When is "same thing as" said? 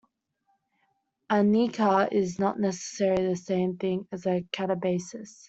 3.35-4.25